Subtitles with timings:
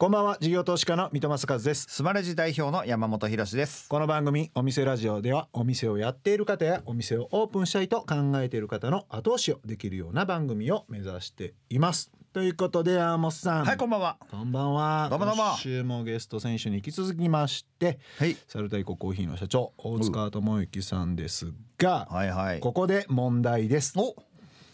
[0.00, 0.38] こんばんは。
[0.40, 1.86] 事業投資家の三戸正和です。
[1.88, 3.88] スマレジ代表の山本博です。
[3.88, 12.12] この番組お店ラジオではお店をやっている方やお店をオープンしたいと考えている方の後押しをできるような番組を目指しています。
[12.32, 13.64] ということで山本さん。
[13.64, 14.18] はいこんばんは。
[14.30, 15.08] こんばんは。
[15.10, 15.42] どうもどうも。
[15.42, 18.36] 今週もゲスト選手に引き続きましてはい。
[18.46, 22.60] サルタイココーヒーの社長大塚智之さんですが、はいはい。
[22.60, 23.94] ここで問題です。
[23.96, 24.14] お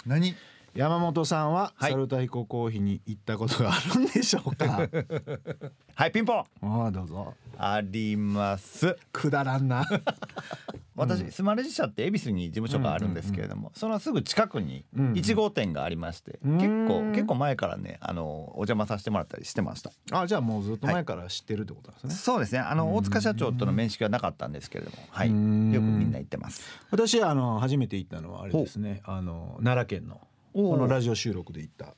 [0.05, 0.35] 何？
[0.75, 1.93] 山本さんははい。
[1.93, 4.89] サルタイココーヒーに行ったことがあるんでしょうか？
[5.95, 6.45] はいピンポン。
[6.63, 7.35] ああどうぞ。
[7.57, 8.96] あります。
[9.13, 9.85] くだらんな。
[10.96, 15.07] 私、スマレジ社って恵比寿に事務所があるんですけれども、そのすぐ近くにうん。
[15.07, 16.59] うん1号店がありまして、うん。
[16.59, 19.93] 結構結構前からねあのお邪魔させてもらったりしてました。
[20.11, 22.59] あじゃあもうずっと前から知ってるってことですね、そうですね。
[22.59, 25.29] あの大塚社長との面識はなかったんですけれどもはい。
[25.29, 26.63] よくうんみんな行ってます。
[26.91, 29.03] 私あの初めて行ったのはあれですね。
[29.04, 30.21] あの奈良県の
[30.54, 31.96] このラジオ収録で行った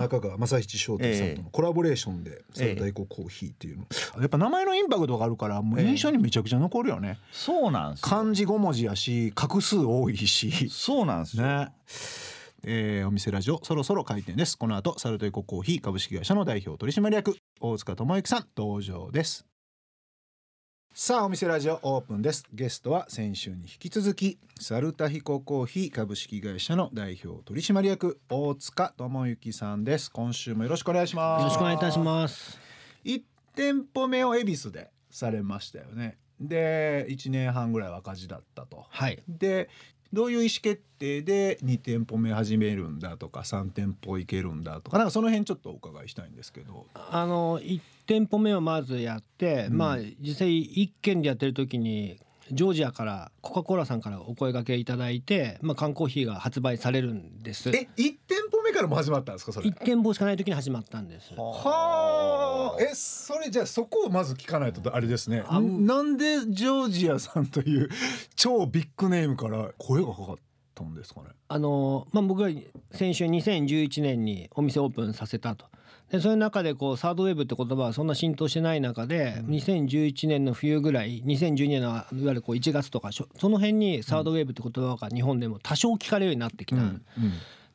[0.00, 3.86] 中川正七商店さんとのコラボレーションでサルタイココーヒーっていうの、
[4.20, 8.08] やっぱ名前のインパクトがあるからもう印象にめちゃくちゃ残るよね、そうなんですよ。
[8.08, 10.68] 漢字5文字やし画数多いし。
[10.68, 11.68] そうなんですよ、ね。
[12.66, 14.58] えーお店ラジオそろそろ開店です。
[14.58, 19.46] この後サルトイココーヒー株式会社の代表取締役大塚智之さん登場です
[20.96, 32.60] さあお店ラジオオープンですゲストは先週に引き続きサルタヒココーヒー株式会社の代表取締役大塚智之さんです今週もよろしくお願いしますよろしくお願いいたします。
[33.04, 33.22] 1
[33.56, 39.20] 店舗目を恵比寿でされましたよねで1年半ぐらいは赤字だったとはい。
[39.26, 39.70] で
[40.14, 46.86] どういう意思決定で2店舗目始めるんだとか3店舗行けるんだとかなんかその辺ちょっとお伺いしたいんですけど。
[46.94, 52.18] あの一店舗目をまずやって、うんまあ実際一軒でやってる時に
[52.50, 57.70] ジョージアからコカ・コーラさんからお声掛けいただいて、まあ缶コーヒーが発売されるんです。
[57.70, 59.68] え1店舗目からも始まったんですかそれ？
[59.68, 61.32] 一店舗しかない時に始まったんです。
[61.34, 67.88] はあえそれじゃあそこをまず聞かないとあれですねなんでジョージアさんという
[68.36, 70.36] 超ビッグネームから声がかかっ
[70.74, 71.28] たんですかね？
[71.48, 72.48] あのまあ僕が
[72.92, 75.66] 先週2011年にお店オープンさせたと。
[76.10, 86.82] でそういう中でこうサードウェブって言葉はそんな浸透してない中で、2011年の冬ぐらい2012年のいわゆるこう1月とかその辺にサードウェブって言葉が日本でも多少聞かれるようになってきた、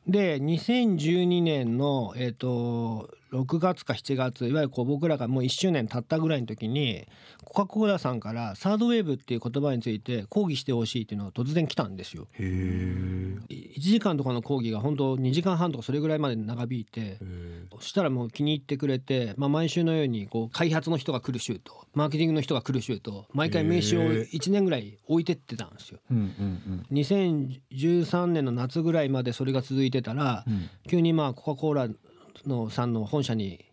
[0.06, 7.06] で2012年の、えー、と6月か7月いわゆるこう僕らがもう1周年経ったぐらいの時に
[7.44, 12.28] コカ・コーラさんからサードウェーブっていう言葉について抗議してほしいっていうのが突然来たんですよ。
[12.32, 12.44] へ
[13.48, 17.18] え1時間とかの講義が本当2時間半とかそれぐらいまで長引いて
[17.72, 26.00] そしたらもう気に入ってくれて、まあ、毎週のようにこう開発の人が来る週とマーケティングの人が来る週と毎回名刺をへえ1年ぐらい置いてってたんですよ。
[26.10, 30.68] うんうん2013年の夏ぐらいまでそれが続いてたら、うん。
[30.88, 31.88] 急にまあコカ・コーラ
[32.46, 33.64] のさんの本社に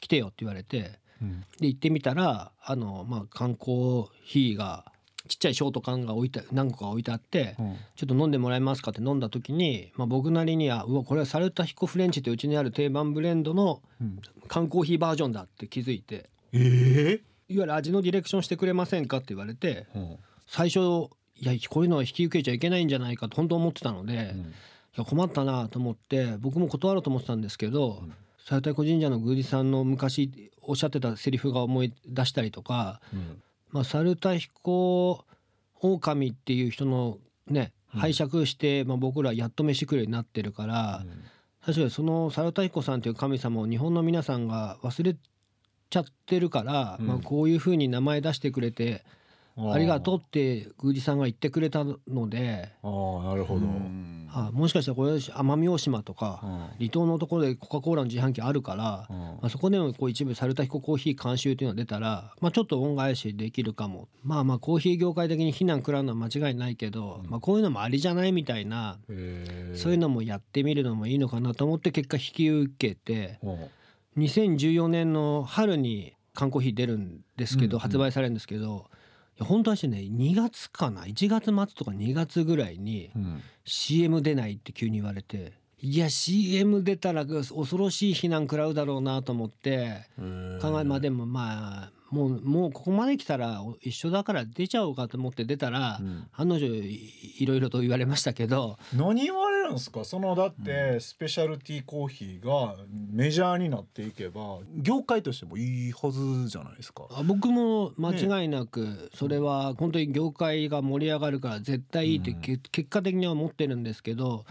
[0.00, 1.44] 来てよって言われてうん。
[1.60, 4.84] で行ってみたらあのまあ缶コーヒーが
[5.26, 7.76] ちっちゃいショート缶が置いて何個か置いてあって、うん。
[7.96, 14.18] ちょっと飲んでもらえますかって飲んだ時に、まあ、僕なりにはうわこれはサルタヒコフレンチってうちにある定番ブレンドのうん。
[14.48, 20.16] 缶コーヒーバージョンだって気づいてええいわゆる味のディレクションしてくれませんかって言われてうん。
[20.46, 24.24] 最初いやこういうのは引き受けちゃいけないんじゃないかと本当思ってたので、いや
[25.02, 28.14] 困ったなと思って僕も断ろうと思ってたんですけど、うん。
[28.44, 33.42] サルタヒコ神社の宮司さんの昔おっしゃってたセリフが思い出したりとか、うん。
[33.72, 35.24] まあ、サルタヒコ
[35.80, 37.18] 狼っていう人の
[37.48, 38.00] ねうん。
[38.00, 41.04] 拝借して、まあ、僕らやっと飯食うようになってるから、
[41.64, 45.16] 確かにそのサルタヒコさんという神様を日本の皆さんが忘れ
[45.90, 47.06] ちゃってるから、うん。
[47.06, 49.04] まあ、こういうふうに名前出してくれて、
[49.56, 52.88] ありがとうって宮司さんが言ってくれたので、あ
[53.22, 56.50] あなるほど、うんあもしかしたらこれ奄美大島とか、うん。
[56.78, 59.16] 離島のところでコカ・コーラの自販機あるから、うん。
[59.16, 64.08] まあ、そこでもこう一部サルタヒココーヒー監修っていうのが出たら、まあ、ちょっと恩返しできるかも。
[64.22, 68.98] まあまあコーヒー業界的に非難食らうのは間違いないけど、まあ、こういうのもありじゃないみたいな、
[69.74, 73.50] そういうのもやってみるのもいいのかなと思って結果引き受けてう。
[73.50, 73.58] ん
[74.16, 77.78] 2014年の春に缶コーヒー出るんですけど、うんうん。
[77.80, 79.03] 発売されるんですけどい
[79.38, 83.42] や本当はしてね2月かな？1月末とか2月ぐらいにうん。
[83.64, 90.06] CM 出ないって急に言われていや CM 出たら恐ろしい非難食らうだろうなと思って
[90.60, 96.26] 考えまあでもまあもうもうここまで来たら一緒だから出ちゃおうかと思って出たら、うん。
[96.32, 98.78] 案の定いいろいろと言われましたけど。
[98.94, 100.04] 何言われるんですか？
[100.04, 102.76] そのだってスペシャルティーコーヒーが
[103.10, 107.06] メジャーになっていけば業界としてもいいはずじゃないですか。
[107.10, 112.40] あ僕も間違いなくそれは本当に業界が盛り上がるから絶対いいって、うん。
[112.40, 114.44] け結果的には思ってるんですけど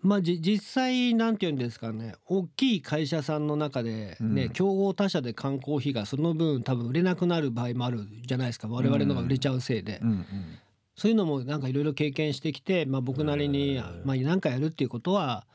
[0.00, 4.50] まあじ実際なんていうんですかね大きい会社さんの中でね、うん。
[4.50, 8.68] 競合他社で缶コーヒーがその分多分売れなくなる場合もあるじゃないですか。
[8.68, 10.24] 我々のが売れちゃうせいで、うんうん
[10.94, 15.46] そういうのもなんかいろいろ経験してきて、まあ、僕なりに、まあ、何かやるっていうことは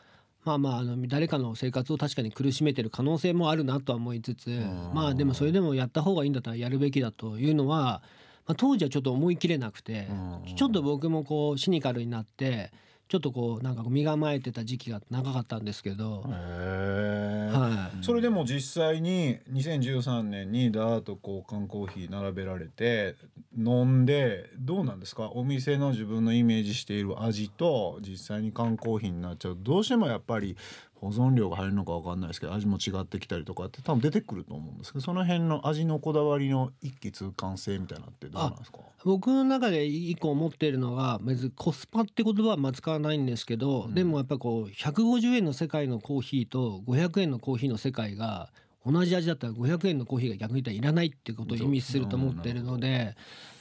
[0.48, 4.92] まあまああの誰かの生活を確かに苦しめてる可能性もあるなとは思いつつん。
[4.94, 8.02] まあでもそれでもやった方がいいんだったらやるべきだというのは、
[8.46, 10.14] まあ、当時はちょっと思い切れなくてう
[10.50, 10.56] ん。
[10.56, 12.72] ちょっと僕もこうシニカルになって
[13.08, 23.16] ちょっとこうなんか身構えてた時期が長かったんですけど、はい、それでも実際に2013年にダーッとこう缶コーヒー並べられて
[23.58, 25.32] 飲んでどうなんですか？
[25.34, 29.58] お店の自分のイメージしている味と実際に缶コーヒーになっちゃう。
[29.58, 30.58] どうしてもやっぱり
[31.00, 38.80] 保存量が入るのかわかんないですけど味も違ってきたりとかって多分出てくると思うんですけどその辺の味のこだわりの一気通貫性みたいなのってどうなんですか？
[39.06, 43.94] 僕の中で一個思っているのが別にコスパって言葉はまあ使わないんですけど、うん。
[43.94, 48.50] でもやっぱこう150円の世界のコーヒーと500円のコーヒーの世界が
[48.92, 53.16] 同じ味だったら500円のコーヒーが逆に言ったらいらないっていうことを意味すると思ってるので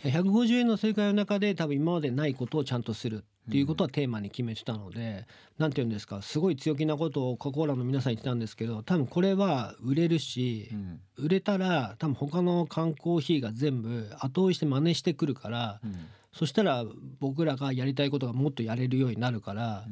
[0.05, 5.26] 150円の世界の中で多分今までないことをちゃんとするっていうことはテーマに決めてたので
[5.58, 11.00] 何て言うんですかすごい強気なことをコカ・コーラの皆さん言ってたんですけど多分これは売れるしうん。
[11.17, 15.94] 売れたら多分他の缶コーヒーが全部後追いして真似してくるからうん。
[16.32, 16.84] そしたら
[17.19, 19.87] 僕らがやりたいことがもっとやれるようになるから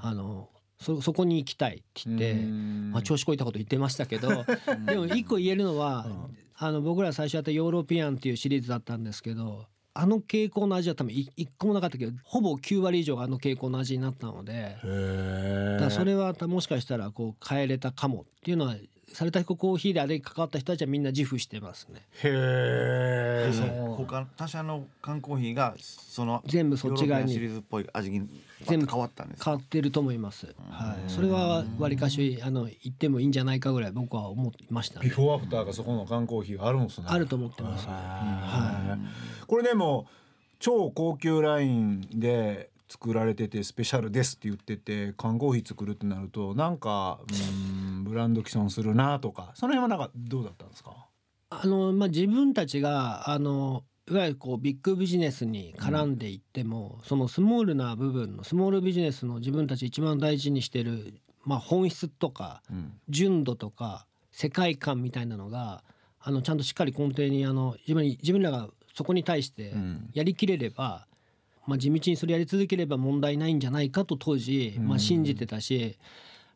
[0.00, 0.48] あの
[0.80, 2.90] そそこに行きたいって言って、うん。
[2.92, 4.44] まあ、調子こいたこと言ってましたけど
[4.86, 6.36] でも一個言えるのは、うん。
[6.60, 14.76] あの僕ら最初やったヨーロピアンっていうシリーズだったんですけどあの傾向の味は多分い一個もなかったけどほぼ9割以上があの傾向の味になったので
[15.80, 18.74] だそれはもしかしたらこう変えれたかもっていうのは
[19.12, 22.06] サルタヒココーヒーであれに関わった人たちはみんな自負してますね。
[22.22, 23.52] へえ
[23.96, 28.28] 他他社の缶コーヒーがその全部そっち側にシリーズっぽい味に
[28.62, 29.50] 全部変わったんですか？
[29.50, 30.54] 変わってると思います。
[30.68, 35.06] はい、それはわりかしあの言ってもいいんじゃないかぐらい僕は思ってました、ね。
[35.06, 37.86] ビフォーアフターがそこの缶コーヒーがあるんですねあると思ってます。
[37.86, 40.06] はいこれでも
[40.60, 47.87] 超高級ラインで作られててスペシャルですって言ってて缶コーヒー作るってなるとなんかうん
[48.18, 51.06] ブランド既存するなとかその辺はなんかどうだったんですか？
[51.50, 65.84] あのまあ自分たちがあのいわゆるこうビッグビジネスに絡んでいっても、そのスモールな部分のスモールビジネスの自分たち一番大事にしてる、まあ、本質とかうん純度とか世界観みたいなのが
[66.20, 70.10] あのちゃんとしっかり根底にあの自分に自分らがそこに対してうん。
[70.12, 71.06] やりきれれば、
[71.66, 75.98] まあ、地道にそれやり続ければ問題ないんじゃないかと当時、まあ、信じてたし、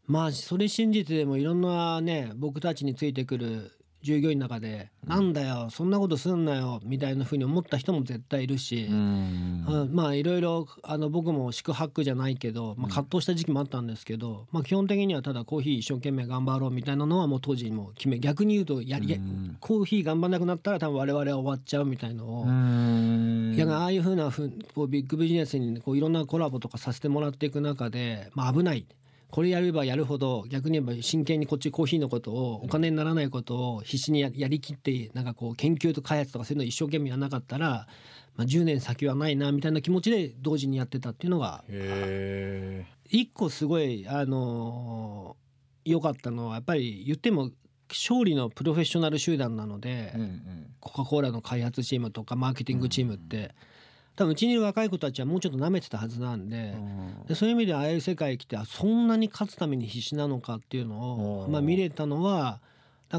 [0.06, 3.72] まあそれ信じてでもいろんなね僕たちについてくる
[4.02, 8.86] 従業員の中で「なんだよそんなことすんなよ」みたいなふうに思った人も絶対いるし。
[8.90, 9.64] うん。
[9.66, 19.56] うんまあいろいろあの僕も四苦八苦じゃないけど、まあ、葛藤した時期もあったんですけど、まあ、基本的にはただコーヒー一生懸命頑張ろうみたいなのはもう当時にもう決め逆に言うとやりやうん。
[19.60, 23.54] コーヒー頑張んなくなったら多分我々は終わっちゃうみたいのを、うん。
[23.54, 28.84] いやああいうふうなふうこうビッグビジネスにこういろんなコラボとかさせてもらっていく中で、まあ、危ない
[29.32, 37.86] これやればやるほど逆に言えば真剣にこっちコーヒーのことをお金にならないことを必死にややりきってなんかこう研究と開発とかそういうのを一生懸命やらなかったら、
[38.36, 45.36] まあ、10年先はないなみたいな気持ちで同時にやってたっていうのがへ一個すごいあの
[45.86, 47.48] 良かったのはやっぱり言っても
[47.88, 50.12] 勝利のプロフェッショナル集団なので。
[50.82, 53.54] コカ・コーラの開発チームとかマーケティングチームって、
[54.16, 56.74] 多分うちにいる若い子たちはもうちょっと舐めてたはずなんで,、
[57.28, 61.52] でそういう意味でああいう世界来てあそんなに勝つために必死なのかっていうのを、うん。
[61.52, 62.60] まあ、見れたのは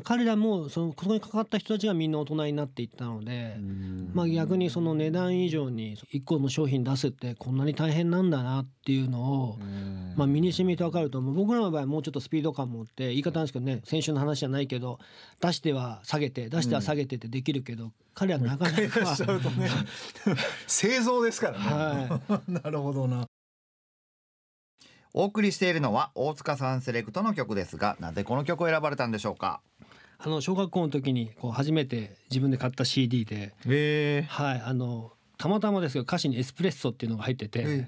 [0.01, 3.57] 彼らもそのここに関わった人たちがみんな大人になっていったので、
[4.13, 10.13] まあ、逆にその値段以上に1個の商品出すってこんなに大変なんだなっていうのを、うん。
[10.15, 14.99] まあ、身に染みて分かると僕らの場合はもうちょっとスピード感持って言い方なんですけどね先週の話じゃないけど
[15.39, 18.89] 出しては下げて出しては下げてってできるけど、彼はなかなかね。
[20.67, 21.65] 製造ですからね、
[22.27, 23.27] は なるほどな
[25.15, 29.61] お送りしているのは大塚さんセレクトの曲ですがなぜこの曲を選ばれたんでしょうか？
[30.17, 34.25] あの小学校の時にこう初めて自分で買った CD で、へえ。
[34.27, 37.87] はい、あのたまたまですけど歌詞に「エスプレッソ」っていうのが入ってて、え。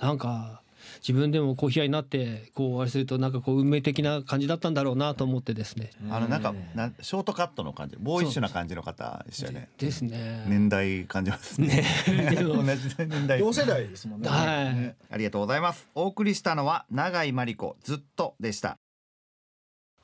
[0.00, 0.62] なんか
[1.00, 5.90] 自分でもコーヒー屋になってこうあれするとなんかこう運命的な感じだったんだろうなと思ってですね。
[6.10, 6.94] あのなんかなん。
[7.00, 7.96] ショートカットの感じ。
[7.98, 9.68] ボーイッシュな感じの方でしたよね。
[9.78, 10.02] です。
[10.04, 10.44] ね。
[10.46, 11.84] 年代感じますね。
[12.42, 14.28] 同じ年代同世代ですもんね。
[14.28, 14.94] はい。
[15.10, 15.88] ありがとうございます。
[15.94, 18.78] お送りしたのは永井真理子ずっとでした。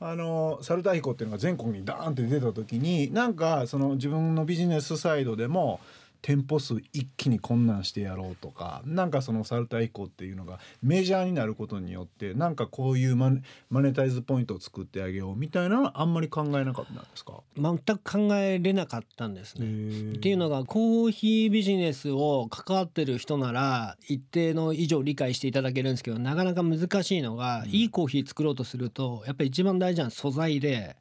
[0.00, 5.80] あのサルタヒコっていうのが全国にダーンって出た時になんかその自分のビジネスサイドでも
[6.26, 17.42] 店舗数一気にこんなんしてやろうとかなんかそのサルタ以降っていうのがメジャーになることによってなんかこういうマネマネタイズポイントを作ってあげようみたいなのはあんまり考えなかったんですか？
[17.58, 20.14] 全く考えれなかったんですね。
[20.16, 30.96] っていうのがコーヒービジネスを関わってる人なら一定の以上理解していただけるんですけどなかなか難しいのが、いいコーヒー作ろうとするとやっぱり一番大事な素材で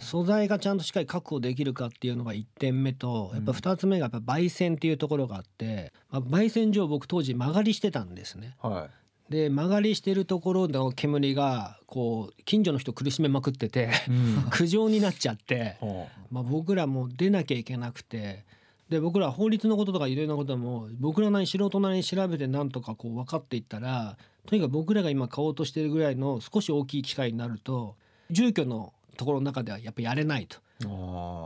[0.00, 8.56] 素材がちゃんとしっかり確保できるかっていうのが1点目とやっぱ2つ目がやっぱ焙煎っていうところがあって、まあ、焙煎所僕当時曲がりしてたんですね。
[8.60, 8.88] は
[9.28, 14.12] で曲がりしてるところの煙がこう近所の人苦しめまくっててい、う
[14.46, 15.76] ん 苦情になっちゃって。
[15.80, 18.44] はまあ、僕らも出なきゃいけなくて
[18.88, 27.96] で僕ら法律のこととかいろいろなことも僕らなりに素人なりに調べてなんとかこう分かっていったらとにかく僕らが今買おうとしてるぐらいの少し大きい機械になると
[28.30, 30.60] 住居のところの中ではやっぱやれないとあ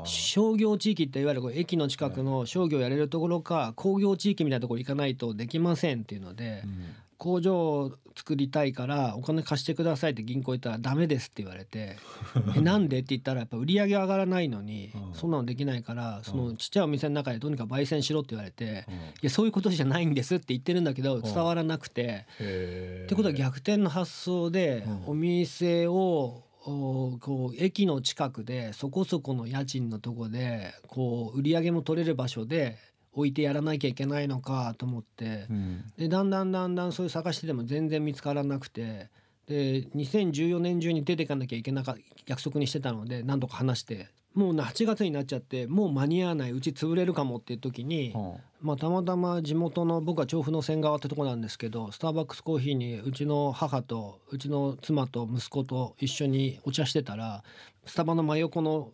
[0.04, 6.64] 商業地域っていわゆるこう駅の近くの商業やれるところか工業地域みたいなところ行かないとできませんっていうので
[7.16, 11.96] 工場を作りたいからお金貸してくださいって銀行行ったらダメですって言われて
[12.56, 15.14] えなんでって言ったらやっぱ売り上げ上がらないのにうん。
[15.14, 18.94] そんなのできないからそのちっちゃいお店の中でどうにか焙煎しろって言われてうん。
[18.94, 22.26] いやそういうことじゃないんですって言ってるんだけど伝わらなくて。
[22.40, 25.02] へってことは逆転の発想でうん。
[25.06, 32.78] お店をおこう駅の近くでそこそこの家賃のとこでこう売り上げも取れる場所で
[33.12, 35.46] 置いてやらなきゃいけないのかと思って。
[35.50, 35.84] うん。
[35.98, 39.10] でだんだんだんだんそういう探してても全然見つからなくて。
[39.46, 48.12] で2014年中に出ていかなきゃいけなか約束にしてたので何とか話してもう8月になっちゃってもう間に合わないうち潰れるかもっていう時に。
[48.14, 57.42] はまあ、たまたま地元の僕は調布の仙川ってとこなんですけどスターバックスコーヒーにうちの母とうちの妻と息子と一緒にお茶してたら
[57.86, 58.92] スタバの真横の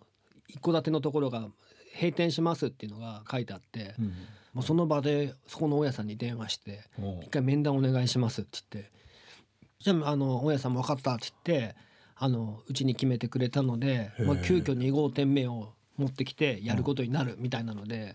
[0.49, 1.49] 一戸建てのところが
[1.95, 4.12] 閉店しますっていうのが書いてあって、うん
[4.54, 8.90] もうその場でそこの大家さんに電話してほ「一回面談お願いします」って言って
[9.78, 11.76] 「じゃああの大家さんも分かった」って言って
[12.18, 18.14] あのうちに決めてくれたので、まあ、急遽2号店目を持ってきてやることになるみたいなので。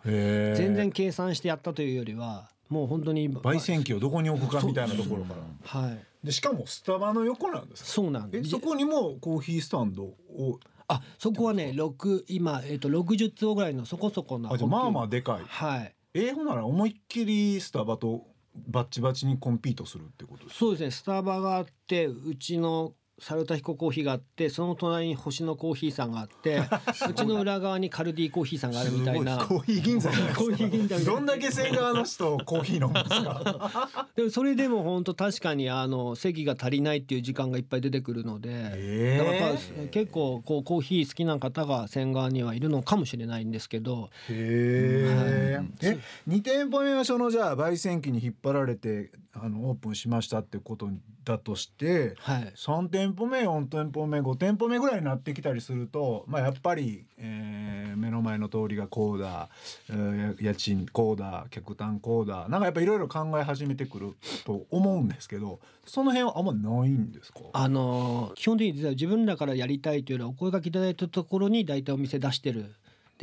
[0.55, 5.79] 全然計算してやったというよりはもう本当に焙煎機をどこに置くかみたいなところから。
[5.81, 5.99] はい。
[6.23, 8.47] でしかもスタバの横なんですかそうなんです。
[8.47, 10.59] えそこにもコーヒースタンドを？
[10.87, 15.41] あそこはね六今えっ、と60坪ぐらいのそこそこなあじゃあまあまあでかい。
[15.45, 15.93] はい。
[16.13, 18.25] えーほんなら思いっきりスタバと
[18.67, 20.55] バッチバチにコンピートするってことですか？
[20.59, 20.91] そうですね。
[20.91, 26.61] スタバがあってうちのサルタヒココーヒーがあってその隣に星のコーヒーさんがあって
[27.09, 29.37] うちの裏側にカルディコーヒーさんがあるみたいな。
[29.37, 34.09] コーヒー銀座コーヒー銀座どんだけ仙川の人コーヒー飲むんですか。
[34.15, 39.59] でもそれでも本当確かにあの席が足りないっていう時間がいっぱい出てくるので、えだからやっぱ
[39.91, 44.09] 結構こうコーヒー好きな方が仙川にはいるのかもしれないんですけど。
[44.29, 45.95] へはいえ。
[45.95, 50.89] え、二店舗目はそのじゃあ焙煎機に引っ張られてあのオープンしましたってこと
[51.25, 59.49] だとして、はい三店舗目、四店舗目、五店舗目ぐらいになってきたりすると、まあやっぱり、えー目の前の通りがこうだ、
[59.89, 64.13] えー家賃こうだ、客単こうだ、なんかやっぱいろいろ考え始めてくる
[64.45, 67.39] と思うんですけど、その辺はあんまないんですか？
[67.53, 72.73] あのー基本的に実は自分らからやりたいというよりはお声がけいただいたところに大体お店出してる。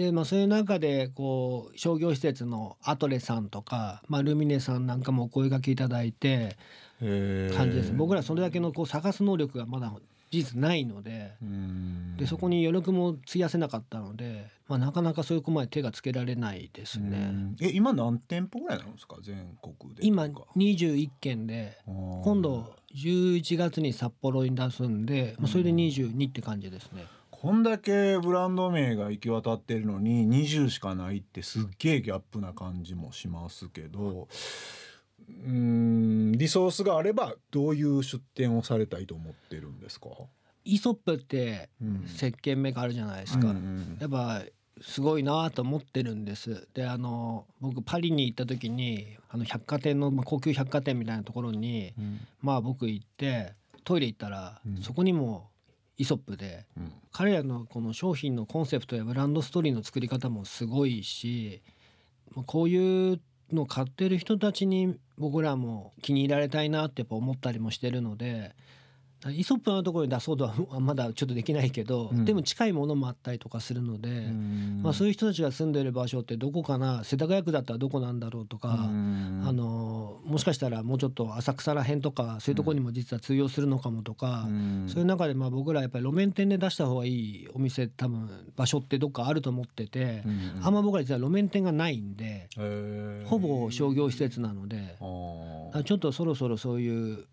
[0.00, 6.57] でまあ、そういう中でこう商業施設のアトレさんとか、まあ、ルミネさんなんかもお声がけいただいて
[7.00, 7.92] 感じです。
[7.92, 9.92] 僕らそれだけのこう探す能力がまだ
[10.30, 12.16] 事実ないのでうん。
[12.16, 17.19] でそこに余力も費やせなかったので、まあ、なかなかそういう子まで手がつけられないですね。
[17.30, 17.57] うん。
[17.61, 19.19] え今何店舗ぐらいなんですか？
[19.23, 27.04] 全国で今とか21件で今度11月に札幌に出すんで、まあ、それで22って感じですね。
[27.40, 34.28] こんだけブランド名が行き渡ってるのに20しかないってすっげえギャップな感じもしますけど
[35.47, 40.09] うーんリソースがあればどういう出店をされたいと思ってるんですか、
[40.64, 42.04] イソップってうん。
[42.04, 43.49] 石鹸メがあるじゃないですか。
[43.49, 43.97] うんうん。
[44.00, 44.42] やっぱ
[44.82, 46.68] すごいなと思ってるんです。
[46.75, 52.20] であの僕パリに行った時にあの百貨店の、まあ、高級百貨店みたいなところにうん。
[52.42, 53.54] まあ僕行って
[53.85, 54.82] トイレ行ったら、うん。
[54.82, 55.50] そこにも
[56.00, 56.92] イソップでうん。
[57.12, 61.61] 彼らのこの商品のコンセプトやブランドストーリーの作り方もすごいし
[62.35, 63.21] まあこういう
[63.52, 68.54] の買ってる人たちに僕らも気に入られたいなってやっぱ思ったりもしてるので
[69.28, 72.24] イソップのところに出そうとはまだちょっとできないけど、うん。
[72.24, 74.80] でも近いものもあったりとかするので、うん。
[74.82, 79.42] まあ、そういう人たちが住んでる場所ってどこかな世田谷区だったらどこなんだろうとか、うん。
[79.46, 84.86] あのもしかしたらもうちょっと浅草ら辺とかそういうところにも実は通用するのかもとか、うん。
[84.88, 90.60] そういう中でまあ僕らやっぱり路面店で出した方がいいお店多分場所ってどっかあると思ってて、うん。
[90.62, 92.48] あんま僕ら実は路面店がないんで、
[93.26, 94.96] ほぼ商業施設なので。
[95.84, 97.26] ちょっとそろそろそういう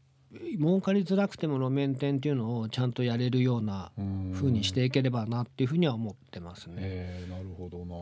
[0.59, 3.91] 儲かりづらくても路面店っていうのをちゃんとやれるような
[4.33, 6.75] 風にしていければなっていうふうには思ってますね。
[6.79, 7.93] えーなるほどな。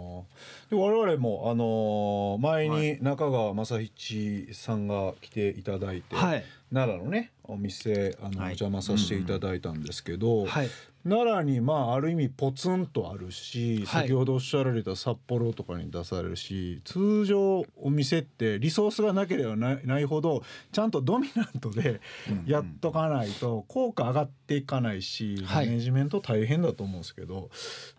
[0.69, 8.47] で我々も、あのー前に中川正七さんが来ていただいて、はい、奈良のねお店あの、はい。
[8.47, 10.69] お邪魔させていただいたんですけど、はい、
[11.07, 14.07] 奈良にまあある意味ポツンとあるし、はい。
[14.07, 22.01] 先ほどおっしゃられた札幌とかに出されるし通常お店ってリソースがなければないないほどちゃんとドミナントで
[22.45, 25.67] やっとかないと効果上がっていかないし、はい。
[25.67, 27.49] マネジメント大変だと思うんですけど。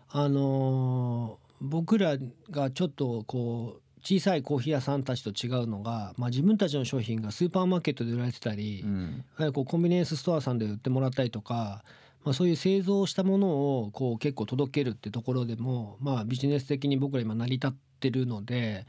[0.09, 2.17] あのー僕ら
[2.51, 9.25] がちょっとこう小さいコーヒー屋さんたちと違うのが、まあ、自分たちの商品がスーパーマーケットで売られてたり、うん。
[9.53, 11.83] こうコンビニエンスストアさんで売ってもらったりとか、
[12.27, 18.85] まあ、そういう製造したものをこう結構届けるってところでも、まあ、ビジネス的に僕ら今成り立ってるので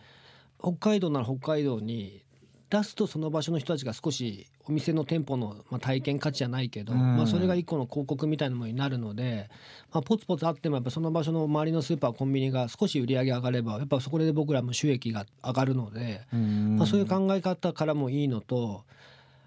[0.61, 2.25] 北海道なら北海道に
[2.69, 9.49] 出すとその場所の人たちが少しお店の店舗の、まあ、体験価値じゃないけど、うんまあ、それが一個の広告みたいなものになるので、
[9.93, 16.23] まあ、ポツポツあってもやっぱその場所の周りのスーパーコンビニが少し売り上げ上がればやっぱそこで僕らも収益が上がるので。
[16.33, 18.83] まあ、そういう考え方からもいいのと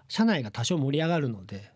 [0.08, 1.71] 社内が多少盛り上がるので、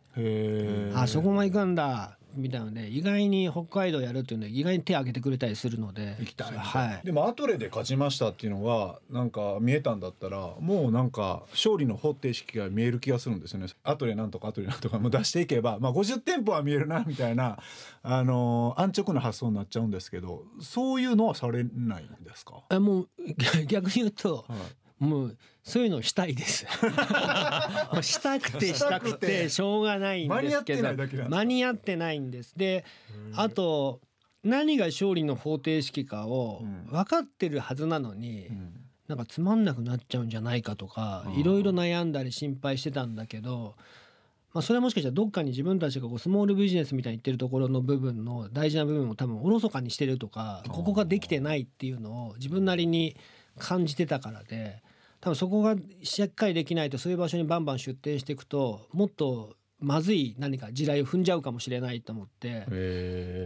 [0.94, 6.16] あそこも行くんだみたいなので意外に北海道やるっていうので意外に手を挙げてくれたりするので。
[6.20, 7.06] 行きたいはい。
[7.06, 13.66] でもアトレで勝ちましたっていうのがなんか見えたんだったらもうなんか勝利の方程式が見える気がするんですよね。
[13.82, 17.58] アトレなんとかアトレなんとかも出していけば、まあ、50店舗は見えるなみたいな、
[18.02, 23.08] あのー安直な発想になっちゃうんですけどそういうのはされないんですか、あもう
[23.66, 26.66] 逆に言うとはいもうそういうのしたいです。
[28.02, 30.88] したくてしたくてしょうがないんですけど
[31.28, 32.84] 間に合ってないんですで
[33.34, 34.00] あと
[34.46, 36.86] 何が勝利の方程式かをうん。
[36.90, 38.86] 分かってるはずなのに、うん。
[39.08, 43.76] なんかつまんなくなっちゃうんじゃないかとかいろいろ悩んだり心配してたんだけど、
[44.52, 53.16] まあ、それはもしかしたらどっかに自分たちがこうスモールビジネスみたいに言ってるところの部分の大事な部分を多分おろそかにしてるとかここができてないっていうのを自分なりに
[53.58, 54.82] 感じてたからで
[55.20, 62.64] 多分そこがしっかりできないとそういう場所にバンバン出店していくともっとまずい何か地雷を踏んじゃうかもしれないと思って。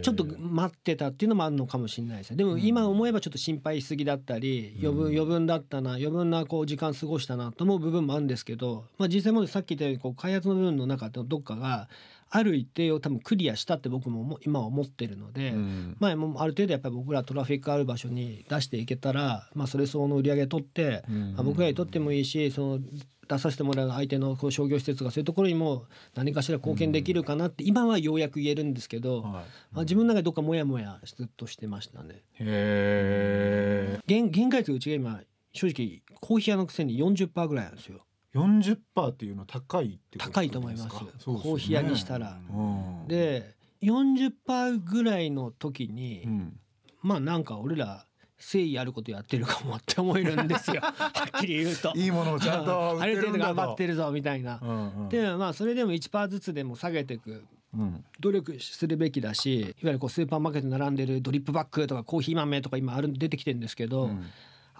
[0.01, 2.37] ちょっと待ってたっていうのもあるのかもしれないですね。
[2.37, 5.11] でも今思えばちょっと心配しすぎだったり余分うん。
[5.11, 11.89] 余分だったな余分なこう時間過ごしたなと思う部分もあるんですけど、まあ、実際もさっき言ったようにこう開発の部分の中でどっかが
[12.33, 15.97] ある一定を多分クリアしたって僕も思今は思ってるので、うん。
[15.99, 21.33] まあ、もうある程度やっぱり僕らトラフィックある場所に出していけたら、まあ、それ相応の売り上げ取って、うん。
[21.33, 22.79] まあ、僕らにとってもいいしその
[23.27, 29.31] 出させてもらう相手のこう商業施設がそういうところにも何かしら貢献できるかなって今はようやく言えるんですけど、はい。
[29.33, 29.41] ま
[29.75, 32.21] あ、自分の中でどっかモヤモヤずっとしてましたね。
[32.39, 35.19] へ原原価率がうちが今
[35.51, 38.05] 正直コーヒー屋のくせに40%ぐらいなんですよ。
[38.33, 40.31] え40%っていうのは高いってことですか？
[40.31, 40.83] 高いと思います。
[40.89, 41.11] すよね。
[41.25, 42.39] コーヒー屋にしたら。
[42.49, 42.61] う
[43.05, 43.07] ん。
[43.07, 46.59] で40%ぐらいの時に、うん。
[47.01, 48.05] まあなんか俺ら
[48.37, 50.81] 誠意あることやってるかもって思えるんですよ。
[50.81, 50.93] は
[51.37, 51.93] っきり言うと。
[51.95, 54.59] いいものをちゃんとある程度頑張ってるぞみたいな。
[54.61, 55.09] うんうん。
[55.09, 57.43] でまあそれでも1%ずつでも下げていく。
[57.73, 58.03] うん。
[58.19, 64.25] 努力するべきだしいわゆるこうスーパーマーケットに並んでるドリップバッグとかコーヒー豆とか今ある出てきてるんですけど、うん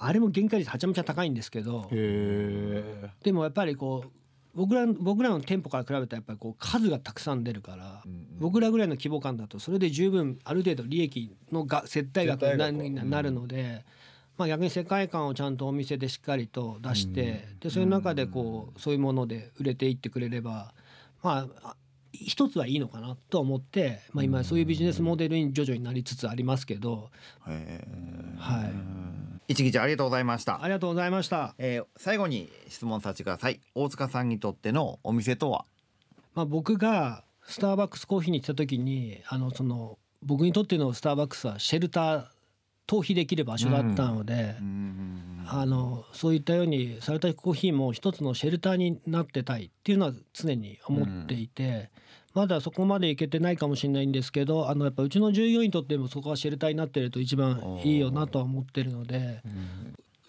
[0.03, 4.09] あれも原価率はちゃめちゃ高いんですけどでもやっぱりこう
[4.53, 8.27] 僕ら僕らの店舗から比べたらやっぱりこう数がたくさん出るから、うんうん。
[8.39, 13.85] 僕らぐらいの規模感だとそれで十分ある程度利益のが接待額になるので、
[14.37, 17.59] まあ、逆に世界観をちゃんとお店でしっかりと出して、うん。
[17.59, 20.73] でそういう中でこうそういうもので売れていってくれれば
[21.23, 21.75] まああ
[22.13, 27.09] 一つはいいのかなと思って、まあ、今そういうビジネスモデルに徐々になりつつありますけど、
[27.39, 29.20] はい、
[29.51, 30.63] 一日ありがとうございました。
[30.63, 31.55] ありがとうございました。
[31.57, 33.59] えー最後に質問させてください。
[33.75, 35.65] 大塚さんにとってのお店とは？
[36.33, 42.23] まあ、僕がスターバックスコーヒーに行った時にあのその僕にとってのスターバックスはシェルター
[42.87, 44.55] 逃避できる場所だったので、
[45.47, 51.89] あのそういったようにサルタヒコーヒーも一つのシェルターになってたいっていうのは常に思っていて、
[52.33, 59.41] まだそこまでいけてないかもしれないんですけどあのやっぱうちの従業員にとってもそこはシェルターになってると一番いいよなとは思ってるので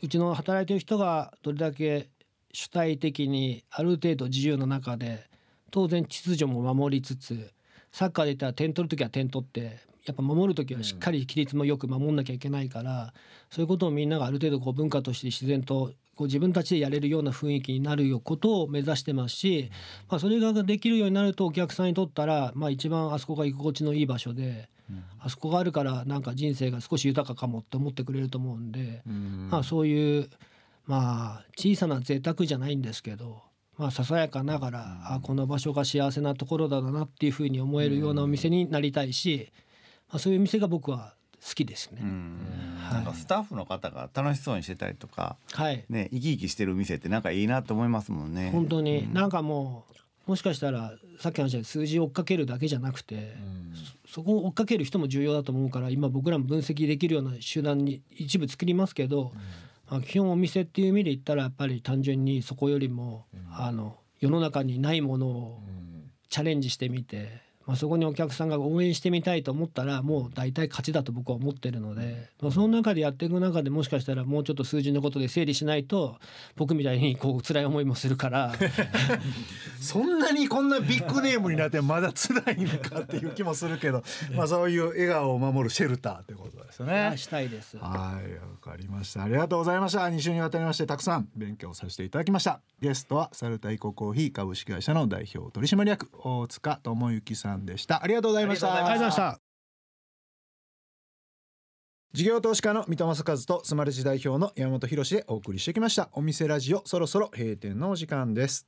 [0.03, 2.09] うちの働いてる人がどれだけ
[2.53, 5.25] 主体的にある程度自由の中で
[5.71, 7.51] 当然秩序も守りつつ
[7.93, 13.15] サッカーで言ったら点取る時は点取ってやっぱ守る時はしっかり規律もよく守んなきゃいけないから、
[13.51, 19.71] そういうことをみんながある程度こう文化として自然とこう自分たちでやれるような雰囲気になるよことを目指してますし、
[20.09, 24.69] まあ、それができるようになるとお客さんにとったら、まあ、一番あそこが居心地のいい場所で、
[25.19, 29.03] あそこがあるからなんか人生が少し豊かかもって思ってくれると思うんで、
[29.51, 30.29] まあ、そういう
[30.85, 33.43] まあ小さな贅沢じゃないんですけど。
[33.79, 39.51] まあ、ささやかながら、あこの場所が幸せなところだなっていうふうに思えるようなお店になりたいし、
[40.11, 42.03] まあ、そういう店が僕は好きですね。
[42.93, 48.51] なんかスタッフの方が楽しそうにしてたりとかはい、ね生き生きしてる店ってなんかいいなと思いますもんね。
[48.53, 49.13] 本当に。
[49.13, 53.35] なんかもうもしかしたらさっきの話で数字を追っかけるだけじゃなくて、
[54.07, 59.33] そそこを追っかける人も重要だと思うから今僕らも分析できるような集団に一部作りますけど、
[59.91, 65.63] まあ、基本お店っていう意味で言ったらやっぱり単純にそこよりも、あの世の中にないものを
[66.29, 76.17] チャレンジしてみて、まあ、そこにお客さんが応援してみたいと思ったらもう大体勝ちだと僕は思ってるので、まあ、その中でやっていく中でもしかしたらもうちょっと数字のことで整理しないと
[76.57, 78.55] 僕みたいにこう辛い思いもするから
[79.81, 84.03] そんなにこんなビッグネームになってまだ辛いのかっていう気もするけど
[84.35, 87.15] まあそういう笑顔を守るシェルターってことですよね。
[87.17, 87.77] したいです。
[87.79, 89.23] はい、わかりました。
[89.25, 90.01] ありがとうございました。
[90.01, 92.61] 2週にわたりましてたくさん勉強させていただきました。
[92.81, 98.03] ゲストはサルタイココーヒー株式会社の代表取締役大塚智之さんでした。
[98.03, 98.75] ありがとうございました。
[98.75, 99.53] ありがとうございましたありがとうございました。
[102.15, 106.11] 事業投資家の三戸正和とスマレジ代表の山本博でお送りしてきました。
[106.13, 108.67] お店ラジオそろそろ閉店のお時間です。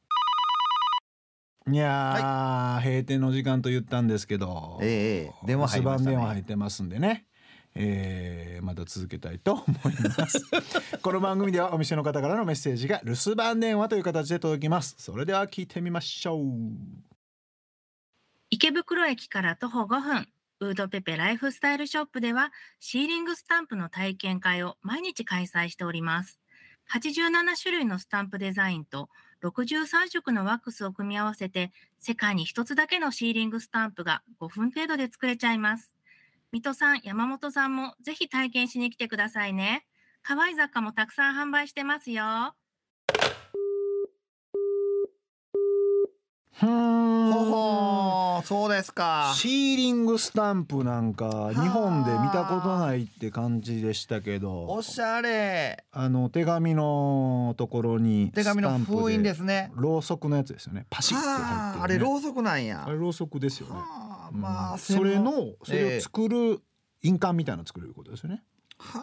[1.70, 7.26] いやー、閉店の時間と言ったんですけど、ええ電話入りましたね留守番電話入ってますんでね。
[7.74, 10.40] えーまた続けたいと思います
[11.02, 17.13] この番組ではお店の方からのメッセージが留守番電話という形で届きますそれでは聞いてみましょう
[18.50, 20.28] 池袋駅から徒歩5分、
[20.60, 26.40] ウードペペライフスタイルショップでは、シーリングスタンプの体験会を毎日開催しております。
[26.92, 29.08] 87種類のスタンプデザインと
[29.42, 35.94] 63色のワックスを組み合わせて、世界に一つだけのシーリングスタンプが5分程度で作れちゃいます。
[36.52, 39.86] 水戸さん、山本さんもぜひ体験しに来てくださいね。
[40.22, 42.54] 可愛い雑貨もたくさん販売してますよ。
[48.44, 49.32] そうですか。
[49.36, 54.66] シーリングスタンプなんか日本で見たことないって感じでしたけど。
[54.66, 55.84] おしゃれ。
[55.90, 59.72] あの手紙のところに手紙の封印ですね。
[59.74, 60.86] ろうそくのやつですよね。
[60.90, 62.84] パシッて入ってる、ね、はああれろうそくなんや。
[62.86, 63.74] あれろうそくですよね、
[64.32, 65.98] まあそれのそれええ。
[65.98, 66.60] を作る
[67.02, 68.42] 印鑑みたいなの作れることですよね、
[68.78, 69.02] は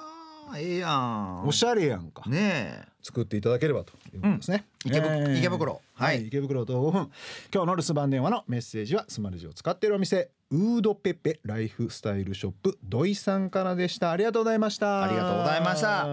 [0.51, 1.47] あええやん。
[1.47, 2.29] おしゃれやんか。
[2.29, 5.81] ね作っていただければということですね、池ぶ池袋。
[5.95, 7.11] は、はいい池袋と5分
[7.53, 14.11] 今日の留守番電話のメッセージはスマレジを使っているお店ウードペペライフスタイルショップ土井さんからでした。
[14.11, 15.03] ありがとうございました。
[15.03, 16.03] ありがとうございました。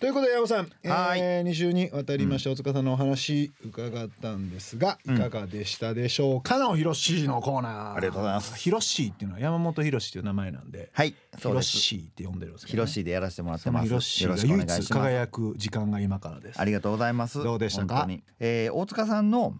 [0.00, 1.20] ということで山本さん、はい。
[1.20, 6.58] えー、2週にわたりまして大塚さんのお話伺ったんですが、いかがでしたでしょうか？
[6.58, 7.94] のひろしのコーナー。
[7.94, 8.58] ありがとうございます。
[8.58, 13.86] ひろしっていうのは山本ひろしっていう名前なんで、はいひろしって呼んでるんですけヒど、ね、ロシでやらせてもらってます。
[13.86, 16.60] ひろしが唯一輝く時間が今からです。
[16.60, 17.42] ありがとうございます。
[17.42, 18.08] どうでしたか？
[18.40, 19.54] えー大塚さんの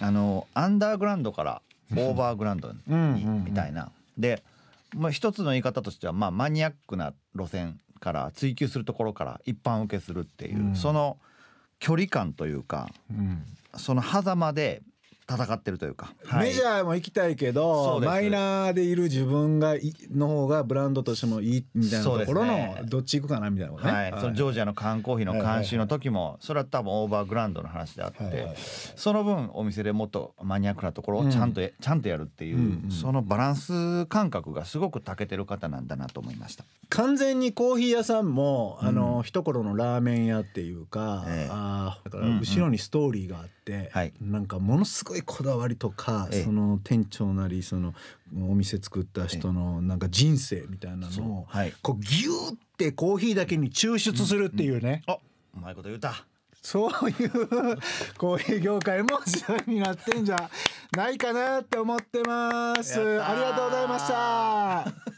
[0.00, 3.90] あのアンダーグラウンドからオーバーグラウンドにみたいな。
[4.16, 4.42] で、
[4.94, 10.76] まあ、一つの言い方としては、まあ、マニアックな路線から追求するところから一般受けするっていう、うん。
[10.76, 11.18] その
[11.78, 13.42] 距離感というかうん。
[13.76, 14.82] その狭間で
[15.30, 23.92] 戦ってるというか、メジャーも行きたいけそどマイナーでいる自分がいの方がブランドとしてもいいみたいなところの、どっち行くかなみたいなことね。
[23.92, 28.56] はい、そのジョージアの缶コーヒーの監修の時もそれは多分オーバーグラウンドの話であって、はいはい
[28.96, 32.90] その分お店でもっとマニアックなところをちゃんと、ちゃんとやるっていう、うんうん。
[32.90, 36.64] そのバランス感覚がすごく長けてる方なんだなと思いました。
[36.88, 41.48] 完全にコーヒー屋さんも、あの一頃のラーメン屋っていうか、ええ。
[41.50, 42.40] あーだからうんうん。
[42.40, 44.12] 後ろにストーリーがあって、はい。
[44.20, 47.94] なんかものすごいこだわりとか、ええその店長なりその
[48.34, 55.18] お店作った人のなんか人生みたいなのを、はいこうギューってコーヒーだけに抽出するっていうね、あ
[55.56, 56.24] うまいこと言うた。
[56.60, 57.30] そういう
[58.18, 60.50] コーヒー業界も時代になってんじゃ
[60.96, 63.00] ないかなって思ってます。
[63.00, 65.17] ありがとうございました。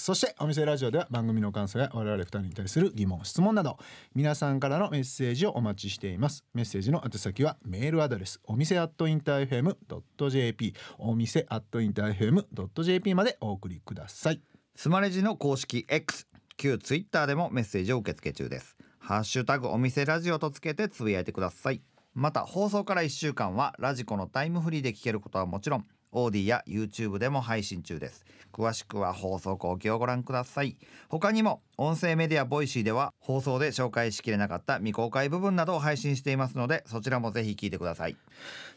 [0.00, 3.78] そしてお店ラジオでは番組の感想や我々二人に対する疑問質問など
[4.14, 14.40] 皆さんからのメッセージをお待ちしていますメッセージの宛先はメールアドレスお店アットインター FM.jp お店アットインター FM.jp までお送りください
[14.74, 16.26] スマレジの公式 X
[16.60, 18.76] 旧ツイッターでもメッセージを受け付け中です。
[18.98, 21.80] ハッシュタグお店ラジオとつけてつぶやいてください。
[22.12, 28.24] また放送から1週間はラジコのタイムフリーで聞けることはもちろん AuDee や YouTube でも配信中です。
[28.52, 30.76] 詳しくは放送後記をご覧ください。
[31.08, 38.16] 他にも音声メディアボイシーでは放送で紹介しきれなかった未公開部分などを配信していますのでそちらもぜひ聞いてください。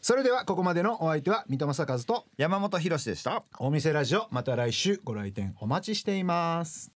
[0.00, 3.42] それではここまでのお相手は三戸政和と山本博士でした。
[3.58, 6.92] お店ラジオまた来週ご来店お待ちしています